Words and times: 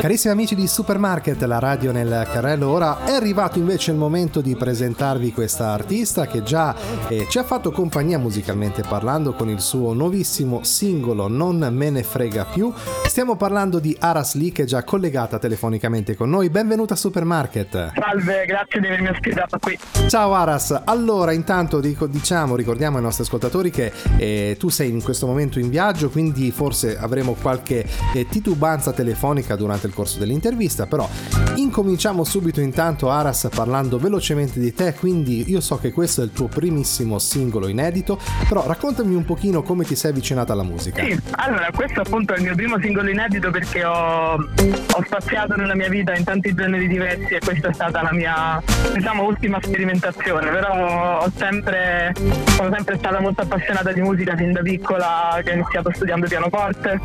Carissimi 0.00 0.32
amici 0.32 0.54
di 0.54 0.66
Supermarket, 0.66 1.42
la 1.42 1.58
radio 1.58 1.92
nel 1.92 2.26
carrello, 2.32 2.70
ora 2.70 3.04
è 3.04 3.10
arrivato 3.10 3.58
invece 3.58 3.90
il 3.90 3.98
momento 3.98 4.40
di 4.40 4.56
presentarvi 4.56 5.34
questa 5.34 5.72
artista 5.72 6.26
che 6.26 6.42
già 6.42 6.74
eh, 7.08 7.26
ci 7.28 7.36
ha 7.36 7.44
fatto 7.44 7.70
compagnia 7.70 8.18
musicalmente 8.18 8.80
parlando 8.80 9.34
con 9.34 9.50
il 9.50 9.60
suo 9.60 9.92
nuovissimo 9.92 10.62
singolo 10.62 11.28
Non 11.28 11.68
me 11.72 11.90
ne 11.90 12.02
frega 12.02 12.46
più. 12.46 12.72
Stiamo 13.06 13.36
parlando 13.36 13.78
di 13.78 13.94
Aras 14.00 14.34
Lee 14.34 14.50
che 14.50 14.62
è 14.62 14.66
già 14.66 14.82
collegata 14.82 15.38
telefonicamente 15.38 16.16
con 16.16 16.30
noi. 16.30 16.48
Benvenuta 16.48 16.94
a 16.94 16.96
Supermarket. 16.96 17.92
Salve, 17.94 18.46
grazie 18.46 18.80
di 18.80 18.86
avermi 18.86 19.08
ospitato 19.08 19.58
qui. 19.58 19.78
Ciao 20.08 20.32
Aras, 20.32 20.80
allora 20.84 21.32
intanto 21.32 21.80
dico, 21.80 22.06
diciamo, 22.06 22.56
ricordiamo 22.56 22.96
ai 22.96 23.02
nostri 23.02 23.24
ascoltatori 23.24 23.70
che 23.70 23.92
eh, 24.16 24.56
tu 24.58 24.70
sei 24.70 24.88
in 24.88 25.02
questo 25.02 25.26
momento 25.26 25.58
in 25.58 25.68
viaggio, 25.68 26.08
quindi 26.08 26.50
forse 26.50 26.96
avremo 26.96 27.34
qualche 27.34 27.86
eh, 28.14 28.26
titubanza 28.54 28.92
telefonica 28.92 29.56
durante 29.56 29.88
il 29.88 29.92
corso 29.92 30.18
dell'intervista, 30.20 30.86
però 30.86 31.08
incominciamo 31.56 32.22
subito 32.22 32.60
intanto 32.60 33.10
Aras 33.10 33.48
parlando 33.52 33.98
velocemente 33.98 34.60
di 34.60 34.72
te, 34.72 34.94
quindi 34.94 35.50
io 35.50 35.60
so 35.60 35.76
che 35.78 35.92
questo 35.92 36.22
è 36.22 36.24
il 36.24 36.30
tuo 36.32 36.46
primissimo 36.46 37.18
singolo 37.18 37.66
inedito, 37.66 38.18
però 38.48 38.64
raccontami 38.66 39.14
un 39.14 39.24
pochino 39.24 39.62
come 39.62 39.84
ti 39.84 39.96
sei 39.96 40.12
avvicinata 40.12 40.52
alla 40.52 40.62
musica. 40.62 41.02
Sì, 41.02 41.18
allora 41.32 41.68
questo 41.74 42.00
appunto 42.00 42.34
è 42.34 42.36
il 42.36 42.44
mio 42.44 42.54
primo 42.54 42.78
singolo 42.78 43.10
inedito 43.10 43.50
perché 43.50 43.84
ho, 43.84 44.34
ho 44.34 45.04
spaziato 45.04 45.56
nella 45.56 45.74
mia 45.74 45.88
vita 45.88 46.14
in 46.14 46.22
tanti 46.22 46.54
generi 46.54 46.86
diversi 46.86 47.34
e 47.34 47.40
questa 47.40 47.68
è 47.68 47.72
stata 47.72 48.02
la 48.02 48.12
mia 48.12 48.62
diciamo 48.94 49.24
ultima 49.24 49.58
sperimentazione, 49.60 50.50
però 50.50 51.24
ho 51.24 51.32
sempre, 51.36 52.12
sono 52.56 52.72
sempre 52.72 52.98
stata 52.98 53.20
molto 53.20 53.42
appassionata 53.42 53.90
di 53.92 54.00
musica 54.00 54.36
fin 54.36 54.52
da 54.52 54.60
piccola 54.60 55.40
che 55.42 55.50
ho 55.50 55.54
iniziato 55.54 55.90
studiando 55.92 56.28
pianoforte 56.28 57.00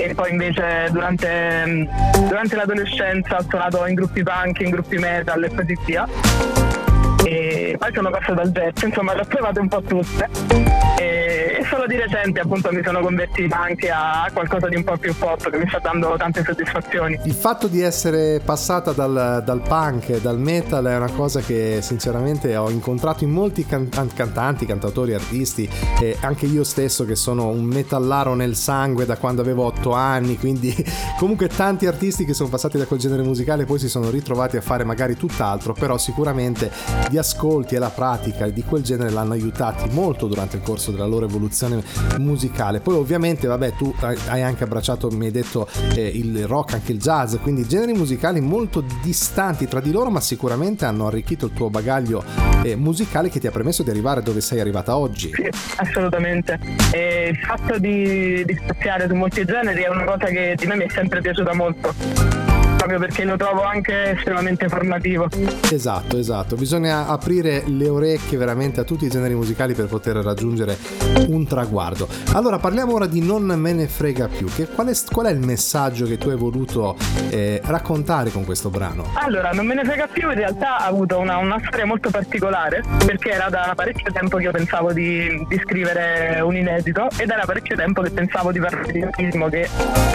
e 0.00 0.14
poi 0.14 0.30
invece 0.30 0.83
durante, 0.90 1.88
durante 2.26 2.56
l'adolescenza 2.56 3.36
ho 3.38 3.44
suonato 3.48 3.86
in 3.86 3.94
gruppi 3.94 4.22
punk, 4.22 4.60
in 4.60 4.70
gruppi 4.70 4.96
metal 4.96 5.42
e 5.44 5.54
così 5.54 5.78
via. 5.84 6.06
E 7.24 7.76
poi 7.78 7.92
sono 7.92 8.10
passato 8.10 8.40
al 8.40 8.50
jazz, 8.50 8.82
insomma 8.82 9.14
le 9.14 9.20
ho 9.22 9.24
provate 9.24 9.60
un 9.60 9.68
po' 9.68 9.82
tutte 9.82 10.83
solo 11.64 11.86
di 11.86 11.96
recente 11.96 12.40
appunto 12.40 12.70
mi 12.72 12.82
sono 12.82 13.00
convertita 13.00 13.58
anche 13.58 13.90
a 13.90 14.28
qualcosa 14.32 14.68
di 14.68 14.76
un 14.76 14.84
po' 14.84 14.96
più 14.96 15.14
pop 15.16 15.50
che 15.50 15.56
mi 15.56 15.66
sta 15.68 15.78
dando 15.78 16.14
tante 16.16 16.42
soddisfazioni. 16.44 17.20
Il 17.24 17.32
fatto 17.32 17.68
di 17.68 17.80
essere 17.80 18.40
passata 18.44 18.92
dal, 18.92 19.42
dal 19.44 19.60
punk 19.62 20.20
dal 20.20 20.38
metal 20.38 20.84
è 20.84 20.96
una 20.96 21.10
cosa 21.10 21.40
che 21.40 21.78
sinceramente 21.80 22.56
ho 22.56 22.70
incontrato 22.70 23.24
in 23.24 23.30
molti 23.30 23.64
can- 23.64 23.88
cantanti, 24.14 24.66
cantautori, 24.66 25.14
artisti 25.14 25.68
e 26.00 26.16
anche 26.20 26.46
io 26.46 26.64
stesso 26.64 27.04
che 27.04 27.14
sono 27.14 27.48
un 27.48 27.64
metallaro 27.64 28.34
nel 28.34 28.56
sangue 28.56 29.06
da 29.06 29.16
quando 29.16 29.40
avevo 29.40 29.64
8 29.64 29.92
anni, 29.92 30.38
quindi 30.38 30.74
comunque 31.18 31.48
tanti 31.48 31.86
artisti 31.86 32.24
che 32.24 32.34
sono 32.34 32.48
passati 32.48 32.78
da 32.78 32.86
quel 32.86 33.00
genere 33.00 33.22
musicale 33.22 33.64
poi 33.64 33.78
si 33.78 33.88
sono 33.88 34.10
ritrovati 34.10 34.56
a 34.56 34.60
fare 34.60 34.84
magari 34.84 35.16
tutt'altro, 35.16 35.72
però 35.72 35.98
sicuramente 35.98 36.70
gli 37.08 37.16
ascolti 37.16 37.74
e 37.74 37.78
la 37.78 37.90
pratica 37.90 38.48
di 38.48 38.62
quel 38.62 38.82
genere 38.82 39.10
l'hanno 39.10 39.32
aiutati 39.32 39.88
molto 39.90 40.26
durante 40.26 40.56
il 40.56 40.62
corso 40.62 40.90
della 40.90 41.06
loro 41.06 41.24
evoluzione 41.24 41.52
musicale. 42.18 42.80
Poi 42.80 42.94
ovviamente, 42.94 43.46
vabbè, 43.46 43.74
tu 43.74 43.94
hai 44.00 44.42
anche 44.42 44.64
abbracciato, 44.64 45.10
mi 45.10 45.26
hai 45.26 45.30
detto, 45.30 45.68
eh, 45.94 46.06
il 46.06 46.46
rock, 46.46 46.74
anche 46.74 46.92
il 46.92 46.98
jazz, 46.98 47.36
quindi 47.36 47.66
generi 47.66 47.92
musicali 47.92 48.40
molto 48.40 48.82
distanti 49.02 49.66
tra 49.66 49.80
di 49.80 49.92
loro, 49.92 50.10
ma 50.10 50.20
sicuramente 50.20 50.84
hanno 50.84 51.06
arricchito 51.06 51.46
il 51.46 51.52
tuo 51.52 51.70
bagaglio 51.70 52.24
eh, 52.62 52.76
musicale 52.76 53.28
che 53.28 53.40
ti 53.40 53.46
ha 53.46 53.50
permesso 53.50 53.82
di 53.82 53.90
arrivare 53.90 54.22
dove 54.22 54.40
sei 54.40 54.60
arrivata 54.60 54.96
oggi. 54.96 55.30
Sì, 55.32 55.48
assolutamente. 55.76 56.58
E 56.92 57.28
il 57.30 57.38
fatto 57.38 57.78
di, 57.78 58.44
di 58.44 58.60
spaziare 58.62 59.06
su 59.08 59.14
molti 59.14 59.44
generi 59.44 59.82
è 59.82 59.88
una 59.88 60.04
cosa 60.04 60.26
che 60.26 60.54
di 60.56 60.66
me 60.66 60.76
mi 60.76 60.84
è 60.84 60.88
sempre 60.90 61.20
piaciuta 61.20 61.54
molto 61.54 62.53
proprio 62.84 62.98
perché 62.98 63.24
lo 63.24 63.36
trovo 63.36 63.62
anche 63.62 64.10
estremamente 64.10 64.68
formativo. 64.68 65.28
Esatto, 65.70 66.18
esatto. 66.18 66.54
Bisogna 66.54 67.06
aprire 67.06 67.62
le 67.66 67.88
orecchie 67.88 68.36
veramente 68.36 68.80
a 68.80 68.84
tutti 68.84 69.06
i 69.06 69.08
generi 69.08 69.34
musicali 69.34 69.72
per 69.74 69.86
poter 69.86 70.16
raggiungere 70.16 70.76
un 71.28 71.46
traguardo. 71.46 72.06
Allora 72.34 72.58
parliamo 72.58 72.92
ora 72.94 73.06
di 73.06 73.24
Non 73.24 73.44
me 73.44 73.72
ne 73.72 73.86
frega 73.86 74.28
più. 74.28 74.46
Che, 74.46 74.66
qual, 74.68 74.88
è, 74.88 74.92
qual, 75.10 75.26
è, 75.26 75.30
il 75.30 75.38
messaggio 75.38 76.04
che 76.04 76.18
tu 76.18 76.28
hai 76.28 76.36
voluto 76.36 76.96
eh, 77.30 77.60
raccontare 77.64 78.30
con 78.30 78.44
questo 78.44 78.68
brano? 78.68 79.10
Allora, 79.14 79.50
Non 79.52 79.66
me 79.66 79.74
ne 79.74 79.84
frega 79.84 80.06
più 80.06 80.28
in 80.28 80.36
realtà 80.36 80.78
ha 80.78 80.86
avuto 80.86 81.18
una, 81.18 81.38
una 81.38 81.60
storia 81.64 81.86
molto 81.86 82.10
particolare 82.10 82.82
perché 83.06 83.30
era 83.30 83.48
da 83.48 83.72
parecchio 83.74 84.12
tempo 84.12 84.36
che 84.36 84.42
io 84.44 84.50
pensavo 84.50 84.92
di, 84.92 85.42
di 85.48 85.60
scrivere 85.62 86.40
un 86.40 86.54
inedito 86.54 87.08
ed 87.16 87.30
era 87.30 87.44
parecchio 87.46 87.76
tempo 87.76 88.02
che 88.02 88.10
pensavo 88.10 88.52
di 88.52 88.60
parlare 88.60 88.92
di 88.92 89.02
autismo 89.02 89.48
che 89.48 89.68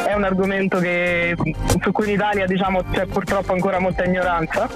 è 0.05 0.13
un 0.13 0.23
argomento 0.23 0.77
che, 0.79 1.35
su 1.81 1.91
cui 1.91 2.07
in 2.07 2.13
Italia 2.13 2.45
diciamo 2.45 2.58
diciamo 2.59 2.83
c'è 2.91 3.05
purtroppo 3.05 3.53
ancora 3.53 3.79
molta 3.79 4.03
ignoranza. 4.03 4.67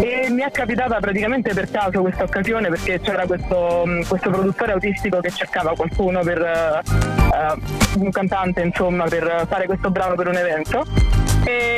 E 0.00 0.28
mi 0.30 0.42
è 0.42 0.50
capitata 0.52 1.00
praticamente 1.00 1.52
per 1.52 1.68
caso 1.68 2.00
questa 2.00 2.22
occasione 2.22 2.68
perché 2.68 3.00
c'era 3.00 3.26
questo, 3.26 3.84
questo 4.08 4.30
produttore 4.30 4.72
autistico 4.72 5.18
che 5.18 5.30
cercava 5.30 5.74
qualcuno 5.74 6.20
per 6.20 6.40
uh, 6.40 8.00
un 8.00 8.10
cantante 8.10 8.62
insomma 8.62 9.04
per 9.04 9.46
fare 9.48 9.66
questo 9.66 9.90
brano 9.90 10.14
per 10.14 10.28
un 10.28 10.36
evento 10.36 10.84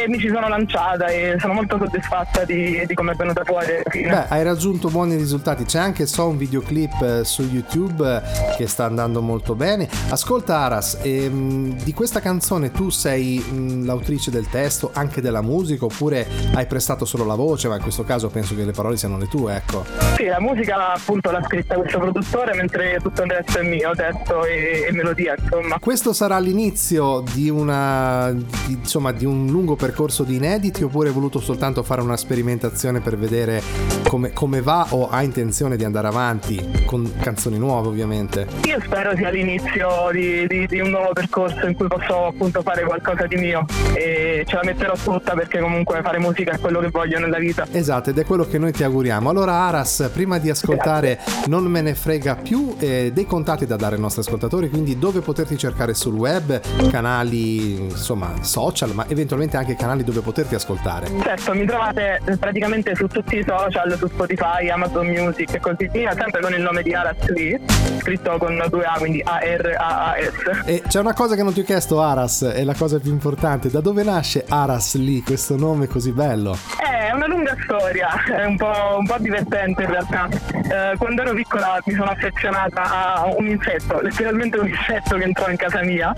e 0.04 0.08
mi 0.08 0.18
ci 0.18 0.28
sono 0.28 0.48
lanciata 0.48 1.06
e 1.06 1.36
sono 1.38 1.54
molto 1.54 1.78
soddisfatta 1.78 2.44
di, 2.44 2.82
di 2.86 2.94
come 2.94 3.12
è 3.12 3.14
venuta 3.14 3.42
fuori. 3.44 3.82
Beh, 3.90 4.26
hai 4.28 4.42
raggiunto 4.42 4.88
buoni 4.88 5.16
risultati. 5.16 5.64
C'è 5.64 5.78
anche 5.78 6.06
so 6.06 6.28
un 6.28 6.36
videoclip 6.36 7.02
eh, 7.02 7.24
su 7.24 7.42
YouTube 7.42 8.04
eh, 8.04 8.56
che 8.56 8.66
sta 8.66 8.84
andando 8.84 9.20
molto 9.20 9.54
bene. 9.54 9.88
Ascolta 10.10 10.58
Aras, 10.58 10.98
ehm, 11.02 11.82
di 11.82 11.92
questa 11.92 12.20
canzone 12.20 12.70
tu 12.70 12.90
sei 12.90 13.38
mh, 13.38 13.86
l'autrice 13.86 14.30
del 14.30 14.48
testo, 14.48 14.90
anche 14.92 15.20
della 15.20 15.42
musica, 15.42 15.86
oppure 15.86 16.26
hai 16.54 16.66
prestato 16.66 17.04
solo 17.04 17.24
la 17.24 17.34
voce, 17.34 17.68
ma 17.68 17.76
in 17.76 17.82
questo 17.82 18.04
caso 18.04 18.28
penso 18.28 18.54
che 18.54 18.64
le 18.64 18.72
parole 18.72 18.96
siano 18.96 19.18
le 19.18 19.28
tue, 19.28 19.56
ecco. 19.56 19.84
Sì, 20.16 20.26
la 20.26 20.40
musica 20.40 20.92
appunto 20.92 21.30
l'ha 21.30 21.42
scritta 21.44 21.76
questo 21.76 21.98
produttore, 21.98 22.54
mentre 22.54 22.98
tutto 23.02 23.22
il 23.22 23.30
resto 23.30 23.58
è 23.58 23.62
mio, 23.62 23.92
testo 23.94 24.44
e, 24.44 24.86
e 24.88 24.92
melodia, 24.92 25.34
insomma. 25.38 25.78
Questo 25.78 26.12
sarà 26.12 26.38
l'inizio 26.38 27.22
di 27.32 27.48
una 27.48 28.30
di, 28.32 28.72
insomma 28.74 29.12
di 29.12 29.24
un 29.24 29.46
lungo 29.46 29.63
percorso 29.74 30.22
di 30.22 30.36
inediti 30.36 30.84
oppure 30.84 31.08
hai 31.08 31.14
voluto 31.14 31.40
soltanto 31.40 31.82
fare 31.82 32.02
una 32.02 32.18
sperimentazione 32.18 33.00
per 33.00 33.16
vedere 33.16 33.62
come, 34.06 34.34
come 34.34 34.60
va 34.60 34.86
o 34.90 35.08
hai 35.08 35.24
intenzione 35.24 35.76
di 35.76 35.84
andare 35.84 36.08
avanti 36.08 36.82
con 36.84 37.10
canzoni 37.20 37.56
nuove 37.56 37.88
ovviamente? 37.88 38.46
Io 38.66 38.78
spero 38.82 39.16
sia 39.16 39.30
l'inizio 39.30 40.10
di, 40.12 40.46
di, 40.46 40.66
di 40.66 40.80
un 40.80 40.90
nuovo 40.90 41.12
percorso 41.14 41.66
in 41.66 41.74
cui 41.74 41.86
posso 41.86 42.26
appunto 42.26 42.60
fare 42.60 42.84
qualcosa 42.84 43.26
di 43.26 43.36
mio 43.36 43.64
e 43.94 44.44
ce 44.46 44.56
la 44.56 44.62
metterò 44.64 44.94
tutta 45.02 45.32
perché 45.32 45.60
comunque 45.60 46.00
fare 46.02 46.18
musica 46.18 46.52
è 46.52 46.58
quello 46.58 46.80
che 46.80 46.90
voglio 46.90 47.18
nella 47.18 47.38
vita. 47.38 47.66
Esatto 47.70 48.10
ed 48.10 48.18
è 48.18 48.24
quello 48.24 48.44
che 48.44 48.58
noi 48.58 48.72
ti 48.72 48.84
auguriamo. 48.84 49.30
Allora 49.30 49.52
Aras, 49.54 50.10
prima 50.12 50.38
di 50.38 50.50
ascoltare 50.50 51.14
Grazie. 51.14 51.48
Non 51.48 51.64
me 51.64 51.80
ne 51.80 51.94
frega 51.94 52.36
più, 52.36 52.74
eh, 52.78 53.10
dei 53.12 53.26
contatti 53.26 53.66
da 53.66 53.76
dare 53.76 53.94
ai 53.94 54.00
nostri 54.00 54.20
ascoltatori, 54.20 54.68
quindi 54.68 54.98
dove 54.98 55.20
poterti 55.20 55.56
cercare 55.56 55.94
sul 55.94 56.14
web, 56.14 56.60
canali 56.90 57.76
insomma 57.76 58.32
social 58.42 58.92
ma 58.94 59.06
eventualmente 59.08 59.43
sicuramente 59.44 59.56
anche 59.56 59.76
canali 59.76 60.04
dove 60.04 60.20
poterti 60.20 60.54
ascoltare. 60.54 61.06
Certo, 61.22 61.54
mi 61.54 61.66
trovate 61.66 62.20
praticamente 62.38 62.94
su 62.94 63.06
tutti 63.06 63.38
i 63.38 63.44
social, 63.46 63.96
su 63.96 64.06
Spotify, 64.08 64.68
Amazon 64.68 65.06
Music 65.06 65.54
e 65.54 65.60
così 65.60 65.88
via, 65.90 66.12
sempre 66.14 66.40
con 66.40 66.52
il 66.52 66.60
nome 66.60 66.82
di 66.82 66.94
Aras 66.94 67.28
Lee, 67.28 67.60
scritto 68.00 68.36
con 68.38 68.62
due 68.70 68.84
A, 68.84 68.94
quindi 68.98 69.22
A-R-A-A-S. 69.22 70.66
E 70.66 70.82
c'è 70.86 71.00
una 71.00 71.14
cosa 71.14 71.34
che 71.34 71.42
non 71.42 71.52
ti 71.52 71.60
ho 71.60 71.64
chiesto, 71.64 72.00
Aras, 72.00 72.42
è 72.42 72.64
la 72.64 72.74
cosa 72.74 72.98
più 72.98 73.10
importante. 73.10 73.70
Da 73.70 73.80
dove 73.80 74.02
nasce 74.02 74.44
Aras 74.48 74.94
Lee, 74.96 75.22
questo 75.22 75.56
nome 75.56 75.86
così 75.86 76.12
bello? 76.12 76.56
Eh, 76.80 77.08
è 77.08 77.12
una 77.12 77.26
lunga 77.26 77.56
storia, 77.62 78.08
è 78.24 78.44
un 78.44 78.56
po', 78.56 78.96
un 78.98 79.06
po 79.06 79.16
divertente 79.18 79.82
in 79.82 79.90
realtà. 79.90 80.28
Eh, 80.30 80.96
quando 80.96 81.22
ero 81.22 81.34
piccola 81.34 81.80
mi 81.84 81.94
sono 81.94 82.10
affezionata 82.10 82.82
a 82.82 83.34
un 83.36 83.46
insetto, 83.46 84.00
letteralmente 84.00 84.58
un 84.58 84.68
insetto 84.68 85.16
che 85.16 85.24
entrò 85.24 85.48
in 85.48 85.56
casa 85.56 85.82
mia 85.82 86.12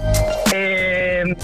e, 0.53 0.66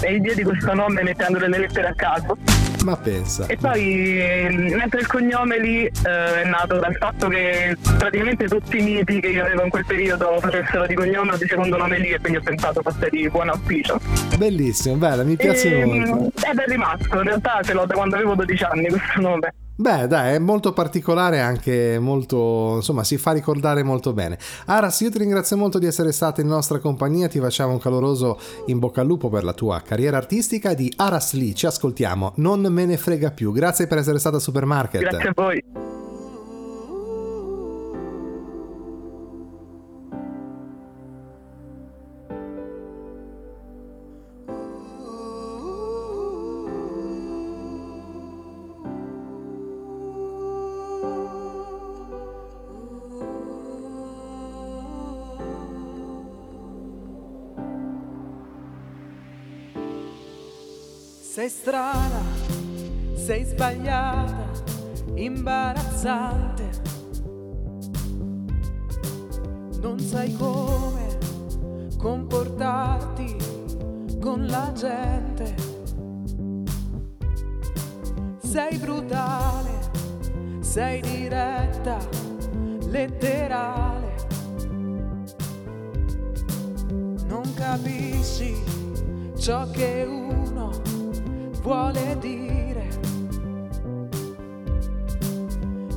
e 0.01 0.19
diedi 0.19 0.43
questo 0.43 0.73
nome 0.73 1.03
mettendo 1.03 1.39
delle 1.39 1.57
lettere 1.59 1.73
lettere 1.73 1.87
a 1.87 1.93
caso. 1.95 2.37
Ma 2.83 2.97
pensa. 2.97 3.45
E 3.47 3.55
poi, 3.55 4.47
mentre 4.75 4.99
il 4.99 5.07
cognome 5.07 5.59
lì 5.59 5.85
eh, 5.85 6.41
è 6.41 6.43
nato 6.45 6.79
dal 6.79 6.95
fatto 6.95 7.29
che 7.29 7.77
praticamente 7.97 8.47
tutti 8.47 8.77
i 8.77 8.81
miti 8.81 9.21
che 9.21 9.27
io 9.27 9.43
avevo 9.43 9.63
in 9.63 9.69
quel 9.69 9.85
periodo 9.85 10.37
facessero 10.39 10.85
di 10.85 10.93
cognome 10.93 11.31
o 11.33 11.37
di 11.37 11.47
secondo 11.47 11.77
nome 11.77 11.97
lì 11.99 12.09
e 12.09 12.19
quindi 12.19 12.39
ho 12.39 12.41
pensato 12.41 12.81
fosse 12.81 13.09
di 13.09 13.29
buon 13.29 13.49
auspicio. 13.49 13.99
Bellissimo, 14.37 14.95
bella, 14.95 15.23
mi 15.23 15.37
piace 15.37 15.79
e, 15.79 15.85
molto. 15.85 16.31
Ed 16.45 16.59
è 16.59 16.65
rimasto, 16.67 17.17
in 17.17 17.23
realtà 17.23 17.61
ce 17.63 17.73
l'ho 17.73 17.85
da 17.85 17.93
quando 17.93 18.15
avevo 18.15 18.35
12 18.35 18.63
anni 18.63 18.89
questo 18.89 19.21
nome. 19.21 19.53
Beh, 19.75 20.07
dai, 20.07 20.35
è 20.35 20.39
molto 20.39 20.71
particolare, 20.71 21.39
anche 21.39 21.97
molto, 21.99 22.75
insomma, 22.75 23.03
si 23.03 23.17
fa 23.17 23.31
ricordare 23.31 23.81
molto 23.81 24.13
bene. 24.13 24.37
Aras, 24.65 24.99
io 25.01 25.09
ti 25.09 25.17
ringrazio 25.17 25.57
molto 25.57 25.79
di 25.79 25.87
essere 25.87 26.11
stata 26.11 26.41
in 26.41 26.47
nostra 26.47 26.77
compagnia, 26.77 27.27
ti 27.27 27.39
facciamo 27.39 27.71
un 27.71 27.79
caloroso 27.79 28.39
in 28.67 28.77
bocca 28.77 29.01
al 29.01 29.07
lupo 29.07 29.29
per 29.29 29.43
la 29.43 29.53
tua 29.53 29.81
carriera 29.81 30.17
artistica 30.17 30.75
di 30.75 30.93
Aras 30.95 31.33
Lee. 31.33 31.53
Ci 31.53 31.65
ascoltiamo, 31.65 32.33
non 32.35 32.61
me 32.61 32.85
ne 32.85 32.97
frega 32.97 33.31
più. 33.31 33.51
Grazie 33.51 33.87
per 33.87 33.97
essere 33.97 34.19
stata 34.19 34.37
a 34.37 34.39
Supermarket. 34.39 35.01
Grazie 35.01 35.29
a 35.29 35.33
voi. 35.35 35.82
Sei 61.33 61.49
strana, 61.49 62.21
sei 63.15 63.43
sbagliata, 63.43 64.51
imbarazzante. 65.15 66.69
Non 69.81 69.97
sai 69.97 70.31
come 70.35 71.17
comportarti 71.97 73.35
con 74.21 74.45
la 74.45 74.71
gente. 74.75 75.55
Sei 78.37 78.77
brutale, 78.77 79.89
sei 80.59 81.01
diretta, 81.01 81.97
letterale. 82.89 84.15
Non 87.25 87.51
capisci 87.55 88.53
ciò 89.35 89.67
che 89.71 90.05
uno 90.07 91.02
vuole 91.63 92.17
dire. 92.19 92.87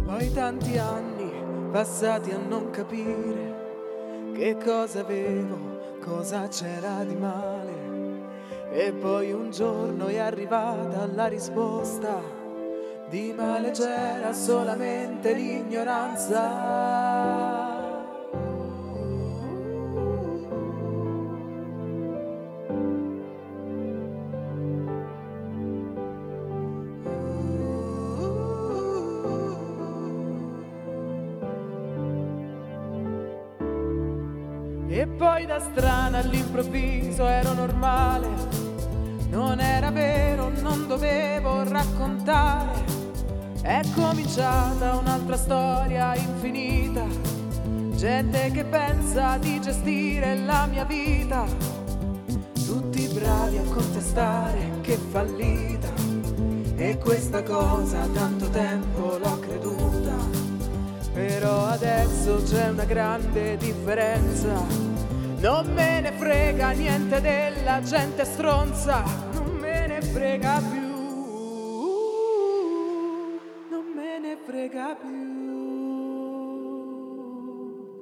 Poi 0.05 0.33
tanti 0.33 0.79
anni 0.79 1.31
passati 1.73 2.31
a 2.31 2.39
non 2.39 2.71
capire 2.71 3.65
che 4.33 4.57
cosa 4.63 5.01
avevo, 5.01 5.59
cosa 6.01 6.47
c'era 6.49 7.03
di 7.05 7.17
male. 7.17 7.75
E 8.71 8.93
poi 8.93 9.33
un 9.33 9.51
giorno 9.51 10.07
è 10.07 10.19
arrivata 10.19 11.09
la 11.13 11.27
risposta, 11.27 12.23
di 13.09 13.35
male 13.37 13.73
c'era 13.73 14.33
solamente 14.33 15.35
l'ignoranza. 15.35 17.56
E 35.57 35.59
da 35.59 35.65
strana 35.65 36.19
all'improvviso 36.19 37.27
ero 37.27 37.55
normale, 37.55 38.29
non 39.31 39.59
era 39.59 39.91
vero, 39.91 40.51
non 40.61 40.87
dovevo 40.87 41.63
raccontare. 41.67 42.85
È 43.63 43.81
cominciata 43.95 44.99
un'altra 44.99 45.39
storia 45.39 46.15
infinita, 46.15 47.07
gente 47.95 48.51
che 48.51 48.65
pensa 48.65 49.39
di 49.39 49.59
gestire 49.59 50.37
la 50.45 50.67
mia 50.67 50.85
vita, 50.85 51.47
tutti 52.67 53.09
bravi 53.09 53.57
a 53.57 53.63
contestare 53.63 54.73
che 54.83 54.99
fallita. 55.11 55.89
E 56.77 56.99
questa 56.99 57.43
cosa 57.43 58.07
tanto 58.13 58.51
tempo 58.51 59.17
l'ho 59.17 59.39
creduta, 59.39 60.17
però 61.15 61.65
adesso 61.69 62.43
c'è 62.45 62.69
una 62.69 62.85
grande 62.85 63.57
differenza 63.57 64.96
non 65.41 65.73
me 65.73 66.01
ne 66.01 66.13
frega 66.13 66.71
niente 66.71 67.21
della 67.21 67.83
gente 67.83 68.25
stronza, 68.25 69.03
non 69.33 69.57
me 69.57 69.87
ne 69.87 70.01
frega 70.01 70.63
più. 70.71 70.95
Non 73.71 73.85
me 73.95 74.19
ne 74.19 74.39
frega 74.45 74.97
più. 75.01 75.09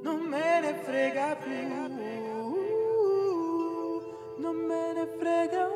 Non 0.03 0.21
me 0.21 0.61
ne 0.61 0.75
frega 0.83 1.37
più. 1.37 1.53
Non 4.37 4.57
me 4.57 4.93
ne 4.93 5.07
frega 5.19 5.73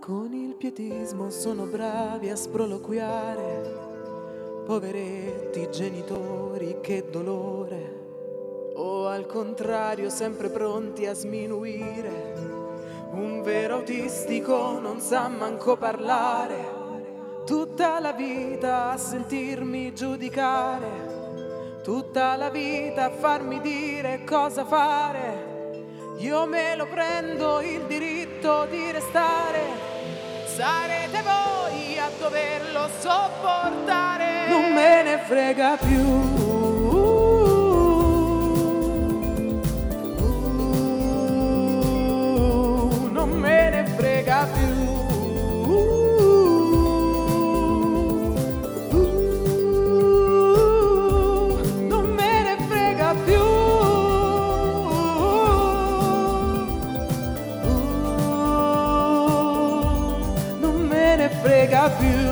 Con 0.00 0.32
il 0.34 0.56
pietismo 0.56 1.30
sono 1.30 1.64
bravi 1.64 2.28
a 2.28 2.34
sproloquiare. 2.34 3.80
Poveretti 4.66 5.68
genitori, 5.70 6.78
che 6.80 7.08
dolore 7.08 8.01
o 8.74 9.08
al 9.08 9.26
contrario 9.26 10.08
sempre 10.10 10.48
pronti 10.48 11.06
a 11.06 11.14
sminuire. 11.14 12.50
Un 13.12 13.42
vero 13.42 13.76
autistico 13.76 14.78
non 14.80 15.00
sa 15.00 15.28
manco 15.28 15.76
parlare, 15.76 16.80
tutta 17.44 18.00
la 18.00 18.12
vita 18.12 18.92
a 18.92 18.96
sentirmi 18.96 19.92
giudicare, 19.92 21.80
tutta 21.82 22.36
la 22.36 22.48
vita 22.48 23.06
a 23.06 23.10
farmi 23.10 23.60
dire 23.60 24.22
cosa 24.24 24.64
fare. 24.64 25.50
Io 26.18 26.46
me 26.46 26.76
lo 26.76 26.86
prendo 26.86 27.60
il 27.60 27.82
diritto 27.82 28.66
di 28.70 28.90
restare, 28.90 29.60
sarete 30.46 31.22
voi 31.22 31.98
a 31.98 32.08
doverlo 32.18 32.88
sopportare. 32.98 34.48
Non 34.48 34.72
me 34.72 35.02
ne 35.02 35.18
frega 35.18 35.76
più. 35.76 36.41
Ne 61.82 61.88
frega 61.98 62.31